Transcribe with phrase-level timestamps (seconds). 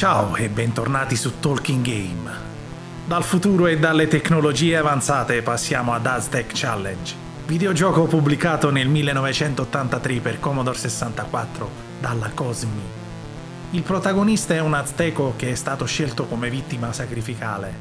[0.00, 2.30] Ciao e bentornati su Talking Game.
[3.06, 10.40] Dal futuro e dalle tecnologie avanzate passiamo ad Aztec Challenge, videogioco pubblicato nel 1983 per
[10.40, 11.70] Commodore 64
[12.00, 12.80] dalla Cosmi.
[13.72, 17.74] Il protagonista è un azteco che è stato scelto come vittima sacrificale,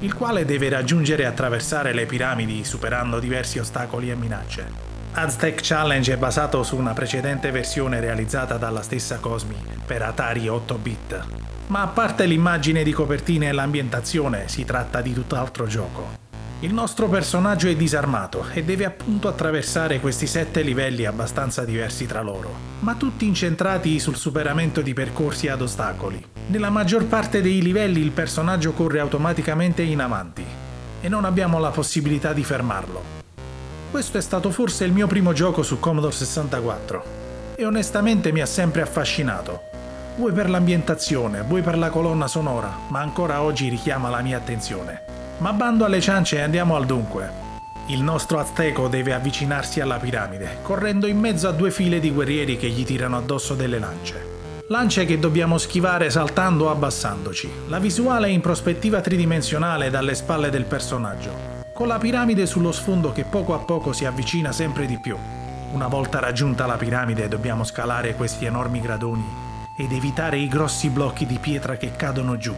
[0.00, 4.99] il quale deve raggiungere e attraversare le piramidi superando diversi ostacoli e minacce.
[5.12, 11.26] Aztec Challenge è basato su una precedente versione realizzata dalla stessa Cosmi per Atari 8-bit.
[11.66, 16.18] Ma a parte l'immagine di copertina e l'ambientazione, si tratta di tutt'altro gioco.
[16.60, 22.20] Il nostro personaggio è disarmato e deve appunto attraversare questi sette livelli abbastanza diversi tra
[22.20, 26.24] loro, ma tutti incentrati sul superamento di percorsi ad ostacoli.
[26.46, 30.44] Nella maggior parte dei livelli il personaggio corre automaticamente in avanti
[31.00, 33.19] e non abbiamo la possibilità di fermarlo.
[33.90, 37.04] Questo è stato forse il mio primo gioco su Commodore 64
[37.56, 39.62] e onestamente mi ha sempre affascinato.
[40.16, 45.02] Vuoi per l'ambientazione, vuoi per la colonna sonora, ma ancora oggi richiama la mia attenzione.
[45.38, 47.48] Ma bando alle ciance e andiamo al dunque.
[47.86, 52.56] Il nostro azteco deve avvicinarsi alla piramide, correndo in mezzo a due file di guerrieri
[52.56, 54.62] che gli tirano addosso delle lance.
[54.68, 57.50] Lance che dobbiamo schivare saltando o abbassandoci.
[57.66, 63.10] La visuale è in prospettiva tridimensionale dalle spalle del personaggio con la piramide sullo sfondo
[63.10, 65.16] che poco a poco si avvicina sempre di più.
[65.72, 69.24] Una volta raggiunta la piramide dobbiamo scalare questi enormi gradoni
[69.78, 72.54] ed evitare i grossi blocchi di pietra che cadono giù,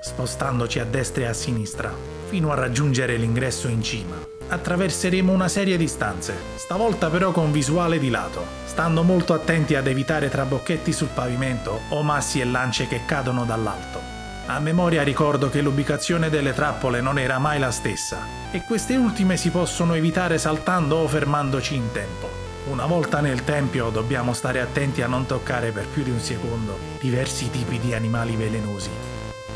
[0.00, 1.92] spostandoci a destra e a sinistra,
[2.28, 4.14] fino a raggiungere l'ingresso in cima.
[4.46, 9.88] Attraverseremo una serie di stanze, stavolta però con visuale di lato, stando molto attenti ad
[9.88, 14.19] evitare trabocchetti sul pavimento o massi e lance che cadono dall'alto.
[14.50, 19.36] A memoria ricordo che l'ubicazione delle trappole non era mai la stessa e queste ultime
[19.36, 22.28] si possono evitare saltando o fermandoci in tempo.
[22.68, 26.76] Una volta nel tempio dobbiamo stare attenti a non toccare per più di un secondo
[26.98, 28.90] diversi tipi di animali velenosi,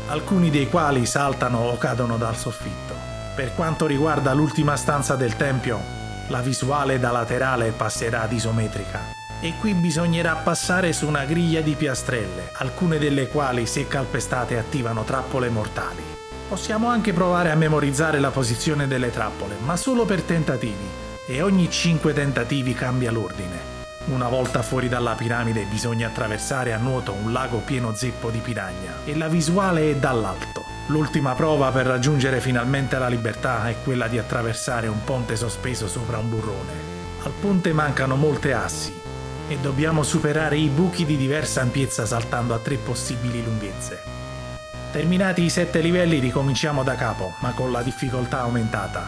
[0.07, 2.95] alcuni dei quali saltano o cadono dal soffitto.
[3.35, 5.77] Per quanto riguarda l'ultima stanza del tempio,
[6.29, 11.75] la visuale da laterale passerà ad isometrica e qui bisognerà passare su una griglia di
[11.75, 16.03] piastrelle, alcune delle quali se calpestate attivano trappole mortali.
[16.47, 20.87] Possiamo anche provare a memorizzare la posizione delle trappole, ma solo per tentativi,
[21.27, 23.73] e ogni 5 tentativi cambia l'ordine.
[24.05, 28.97] Una volta fuori dalla piramide bisogna attraversare a nuoto un lago pieno zeppo di piragna
[29.03, 30.63] e la visuale è dall'alto.
[30.87, 36.19] L'ultima prova per raggiungere finalmente la libertà è quella di attraversare un ponte sospeso sopra
[36.19, 36.93] un burrone.
[37.23, 39.04] Al ponte mancano molte assi
[39.47, 43.99] e dobbiamo superare i buchi di diversa ampiezza saltando a tre possibili lunghezze.
[44.91, 49.05] Terminati i sette livelli ricominciamo da capo, ma con la difficoltà aumentata.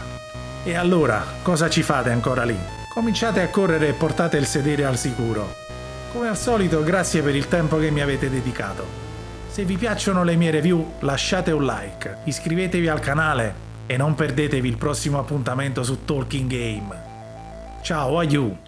[0.62, 2.58] E allora, cosa ci fate ancora lì?
[2.92, 5.54] Cominciate a correre e portate il sedere al sicuro.
[6.12, 8.84] Come al solito, grazie per il tempo che mi avete dedicato.
[9.48, 14.68] Se vi piacciono le mie review, lasciate un like, iscrivetevi al canale e non perdetevi
[14.68, 17.02] il prossimo appuntamento su Talking Game.
[17.80, 18.67] Ciao, aiuto!